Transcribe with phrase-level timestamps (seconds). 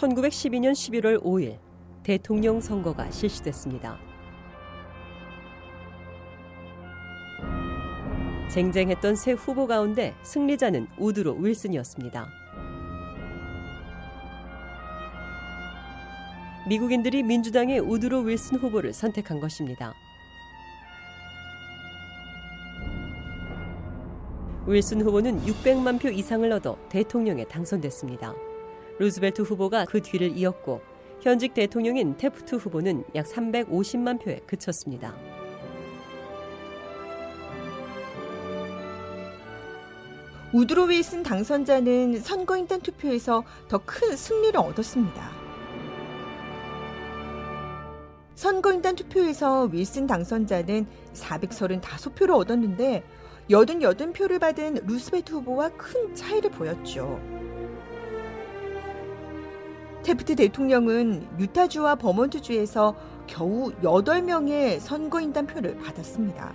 [0.00, 1.58] 1912년 11월 5일
[2.02, 3.98] 대통령 선거가 실시됐습니다.
[8.48, 12.28] 쟁쟁했던 새 후보 가운데 승리자는 우드로 윌슨이었습니다.
[16.66, 19.92] 미국인들이 민주당의 우드로 윌슨 후보를 선택한 것입니다.
[24.66, 28.49] 윌슨 후보는 600만 표 이상을 얻어 대통령에 당선됐습니다.
[29.00, 30.82] 루즈벨트 후보가 그 뒤를 이었고
[31.22, 35.16] 현직 대통령인 테프트 후보는 약 350만 표에 그쳤습니다.
[40.52, 45.30] 우드로 윌슨 당선자는 선거인단 투표에서 더 큰 승리를 얻었습니다.
[48.34, 53.02] 선거인단 투표에서 윌슨 당선자는 435표를 얻었는데
[53.48, 57.39] 88표를 받은 루스베트 후보와 큰 차이를 보였죠.
[60.02, 62.94] 테프트 대통령은 유타주와 버몬트주에서
[63.26, 66.52] 겨우 8명의 선거인단 표를 받았습니다.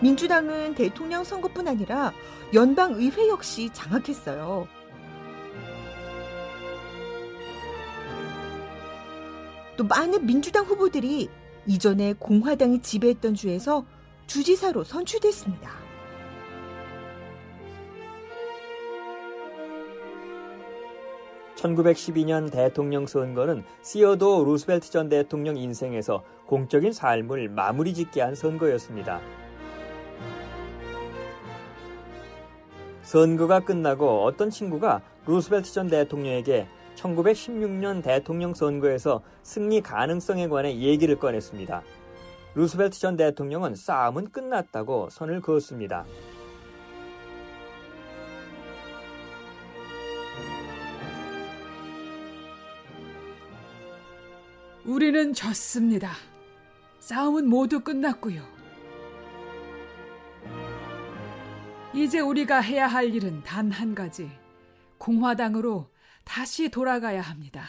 [0.00, 2.12] 민주당은 대통령 선거뿐 아니라
[2.54, 4.68] 연방의회 역시 장악했어요.
[9.76, 11.28] 또 많은 민주당 후보들이
[11.66, 13.84] 이전에 공화당이 지배했던 주에서
[14.26, 15.87] 주지사로 선출됐습니다.
[21.58, 29.20] 1912년 대통령 선거는 시어도 루스벨트 전 대통령 인생에서 공적인 삶을 마무리 짓게 한 선거였습니다.
[33.02, 41.82] 선거가 끝나고 어떤 친구가 루스벨트 전 대통령에게 1916년 대통령 선거에서 승리 가능성에 관해 얘기를 꺼냈습니다.
[42.54, 46.04] 루스벨트 전 대통령은 싸움은 끝났다고 선을 그었습니다.
[54.88, 56.12] 우리는 졌습니다.
[57.00, 58.42] 싸움은 모두 끝났고요.
[61.92, 64.30] 이제 우리가 해야 할 일은 단 한 가지.
[64.96, 65.90] 공화당으로
[66.24, 67.66] 다시 돌아가야 합니다.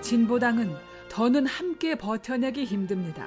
[0.00, 0.72] 진보당은
[1.08, 3.26] 더는 함께 버텨내기 힘듭니다.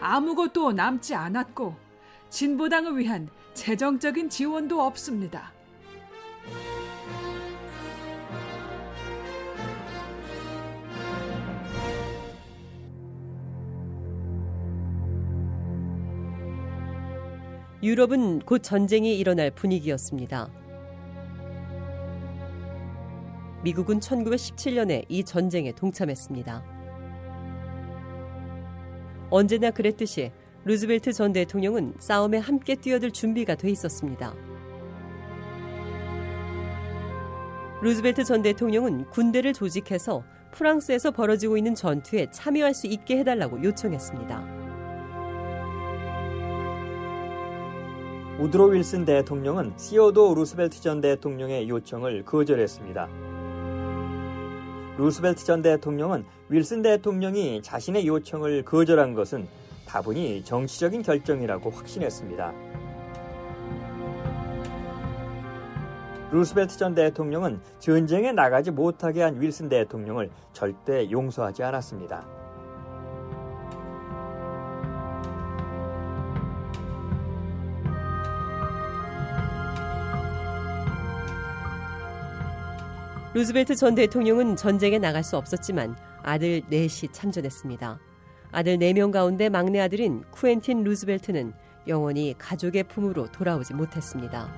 [0.00, 1.91] 아무것도 남지 않았고
[2.32, 5.52] 진보당을 위한 재정적인 지원도 없습니다.
[17.82, 20.50] 유럽은 곧 전쟁이 일어날 분위기였습니다.
[23.62, 26.64] 미국은 1917년에 이 전쟁에 동참했습니다.
[29.28, 30.32] 언제나 그랬듯이
[30.64, 34.32] 루즈벨트 전 대통령은 싸움에 함께 뛰어들 준비가 돼 있었습니다.
[37.82, 44.62] 루즈벨트 전 대통령은 군대를 조직해서 프랑스에서 벌어지고 있는 전투에 참여할 수 있게 해달라고 요청했습니다.
[48.38, 53.08] 우드로 윌슨 대통령은 시어도 루스벨트 전 대통령의 요청을 거절했습니다.
[54.96, 59.48] 루스벨트 전 대통령은 윌슨 대통령이 자신의 요청을 거절한 것은
[59.86, 62.52] 다분히 정치적인 결정이라고 확신했습니다.
[66.32, 72.26] 루스벨트 전 대통령은 전쟁에 나가지 못하게 한 윌슨 대통령을 절대 용서하지 않았습니다.
[83.34, 88.11] 루스벨트 전 대통령은 전쟁에 나갈 수 없었지만 아들 넷이 참전했습니다.
[88.52, 91.54] 아들 4명 가운데 막내 아들인 쿠엔틴 루즈벨트는
[91.88, 94.52] 영원히 가족의 품으로 돌아오지 못했습니다.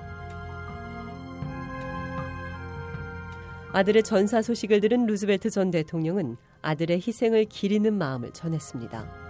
[3.71, 9.25] 아들의 전사 소식을 들은 루즈벨트 전 대통령은 아들의 희생을 기리는 마음을 전했습니다.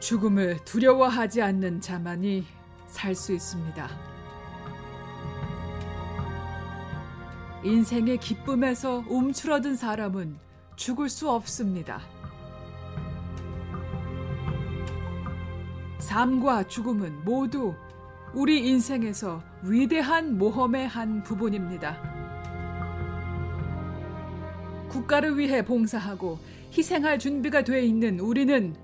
[0.00, 2.46] 죽음을 두려워하지 않는 자만이
[2.86, 4.17] 살 수 있습니다.
[7.64, 10.36] 인생의 기쁨에서 움츠러든 사람은
[10.76, 12.00] 죽을 수 없습니다.
[15.98, 17.74] 삶과 죽음은 모두
[18.32, 21.96] 우리 인생에서 위대한 모험의 한 부분입니다.
[24.88, 26.38] 국가를 위해 봉사하고
[26.76, 28.74] 희생할 준비가 돼 있는 우리는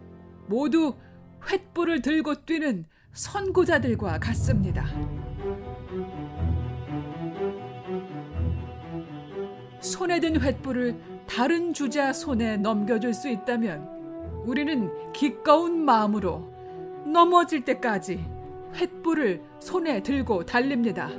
[0.47, 0.95] 모두
[1.43, 4.85] 횃불을 들고 뛰는 선구자들과 같습니다.
[9.85, 10.97] 손에 든 횃불을
[11.27, 13.87] 다른 주자 손에 넘겨줄 수 있다면
[14.47, 16.51] 우리는 기꺼운 마음으로
[17.05, 18.25] 넘어질 때까지
[18.73, 21.11] 횃불을 손에 들고 달립니다.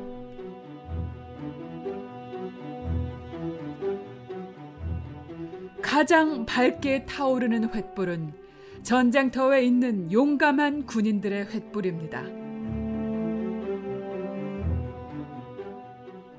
[5.81, 8.31] 가장 밝게 타오르는 횃불은
[8.81, 12.45] 전쟁터에 있는 용감한 군인들의 횃불입니다.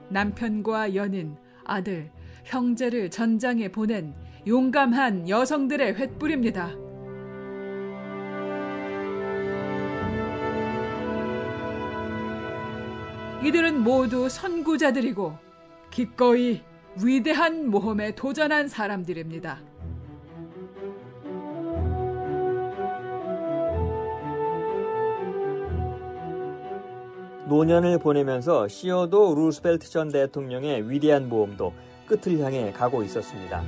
[0.08, 2.10] 남편과 연인, 아들,
[2.44, 4.14] 형제를 전장에 보낸
[4.46, 6.86] 용감한 여성들의 횃불입니다.
[13.44, 15.36] 이들은 모두 선구자들이고
[15.90, 16.62] 기꺼이
[17.02, 19.60] 위대한 모험에 도전한 사람들입니다.
[27.48, 31.72] 노년을 보내면서 시어도 루스벨트 전 대통령의 위대한 모험도
[32.06, 33.62] 끝을 향해 가고 있었습니다.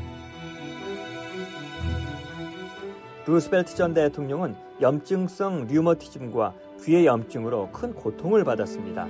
[3.24, 9.06] 루스벨트 전 대통령은 염증성 류머티즘과 귀의 염증으로 큰 고통을 받았습니다.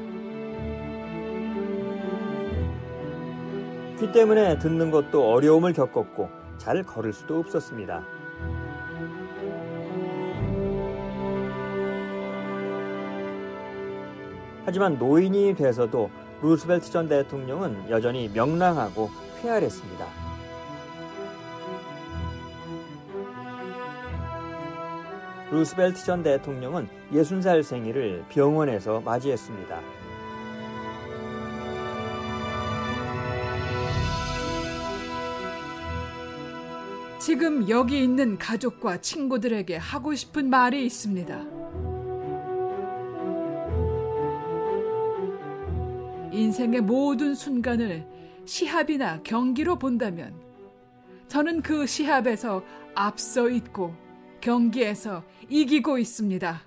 [4.00, 6.28] 귀 때문에 듣는 것도 어려움을 겪었고
[6.58, 8.04] 잘 걸을 수도 없었습니다.
[14.68, 16.10] 하지만 노인이 돼서도
[16.42, 19.08] 루스벨트 전 대통령은 여전히 명랑하고
[19.40, 20.06] 쾌활했습니다.
[25.50, 29.80] 루스벨트 전 대통령은 60살 생일을 병원에서 맞이했습니다.
[37.18, 41.57] 지금 여기 있는 가족과 친구들에게 하고 싶은 말이 있습니다.
[46.32, 48.06] 인생의 모든 순간을
[48.44, 50.34] 시합이나 경기로 본다면
[51.28, 52.62] 저는 그 시합에서
[52.94, 53.94] 앞서 있고
[54.40, 56.62] 경기에서 이기고 있습니다.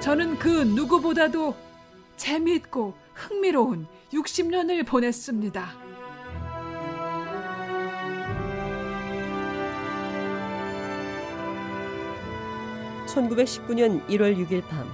[0.00, 1.54] 저는 그 누구보다도
[2.16, 5.85] 재미있고 흥미로운 60년을 보냈습니다.
[13.16, 14.86] (1919년 1월 6일) 밤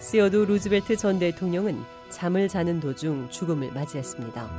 [0.00, 1.78] 시어도 루즈벨트 전 대통령은
[2.08, 4.50] 잠을 자는 도중 죽음을 맞이했습니다.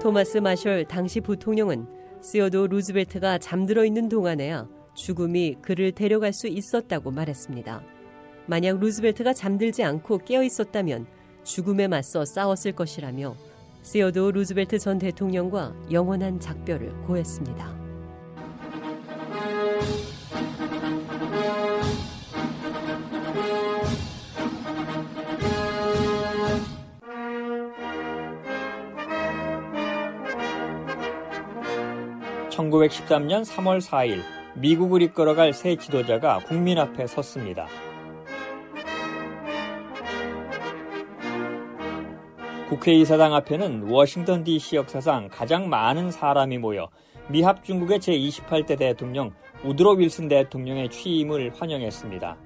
[0.00, 1.88] 토마스 마셜 당시 부통령은
[2.22, 7.82] 시어도 루즈벨트가 잠들어 있는 동안에야 죽음이 그를 데려갈 수 있었다고 말했습니다.
[8.46, 11.06] 만약 루즈벨트가 잠들지 않고 깨어 있었다면
[11.42, 13.34] 죽음에 맞서 싸웠을 것이라며
[13.90, 17.74] 시어도 루즈벨트 전 대통령과 영원한 작별을 고했습니다.
[32.50, 34.20] 1913년 3월 4일
[34.56, 37.66] 미국을 이끌어갈 새 지도자가 국민 앞에 섰습니다.
[42.68, 46.90] 국회의사당 앞에는 워싱턴 DC 역사상 가장 많은 사람이 모여
[47.28, 49.32] 미합 중국의 제28대 대통령
[49.64, 52.36] 우드로 윌슨 대통령의 취임을 환영했습니다.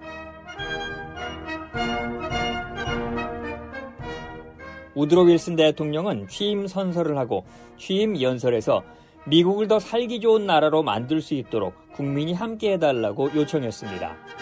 [4.94, 7.44] 우드로 윌슨 대통령은 취임 선서를 하고
[7.76, 8.84] 취임 연설에서
[9.26, 14.41] 미국을 더 살기 좋은 나라로 만들 수 있도록 국민이 함께 해달라고 요청했습니다.